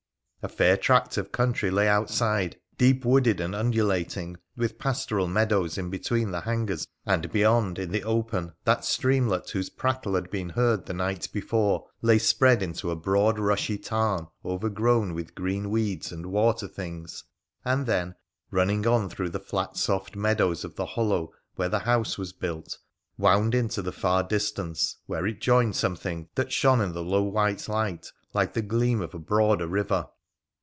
A 0.43 0.49
fair 0.49 0.75
tract 0.75 1.17
of 1.17 1.31
country 1.31 1.69
lay 1.69 1.87
outside, 1.87 2.59
deep 2.75 3.05
wooded 3.05 3.39
and 3.39 3.53
undulating, 3.53 4.37
with 4.57 4.79
pastoral 4.79 5.27
mea 5.27 5.45
dows 5.45 5.77
in 5.77 5.91
between 5.91 6.31
the 6.31 6.41
hangers, 6.41 6.87
and 7.05 7.31
beyond, 7.31 7.77
in 7.77 7.91
the 7.91 8.03
open, 8.03 8.53
that 8.65 8.83
streamlet 8.83 9.51
whose 9.51 9.69
prattle 9.69 10.15
had 10.15 10.31
been 10.31 10.49
heard 10.49 10.87
the 10.87 10.95
night 10.95 11.29
before 11.31 11.85
lay 12.01 12.17
spread 12.17 12.63
into 12.63 12.89
a 12.89 12.95
broad 12.95 13.37
rushy 13.37 13.77
tarn 13.77 14.25
overgrown 14.43 15.13
with 15.13 15.35
green 15.35 15.69
weeds 15.69 16.11
and 16.11 16.25
water 16.25 16.67
things, 16.67 17.23
and 17.63 17.85
then 17.85 18.15
running 18.49 18.87
on 18.87 19.09
through 19.09 19.29
the 19.29 19.39
flat 19.39 19.77
soft 19.77 20.15
meadows 20.15 20.63
of 20.65 20.73
this 20.75 20.89
hollow 20.95 21.31
where 21.53 21.69
the 21.69 21.77
house 21.77 22.17
was 22.17 22.33
built 22.33 22.79
wound 23.15 23.53
into 23.53 23.83
the 23.83 23.91
far 23.91 24.23
distance, 24.23 24.97
where 25.05 25.27
it 25.27 25.39
joined 25.39 25.75
something 25.75 26.27
that 26.33 26.51
shone 26.51 26.81
in 26.81 26.93
the 26.93 27.03
low 27.03 27.21
white 27.21 27.69
light 27.69 28.11
like 28.33 28.53
the 28.53 28.63
gleam 28.63 29.01
of 29.01 29.13
a 29.13 29.19
broader 29.19 29.67
river. 29.67 30.07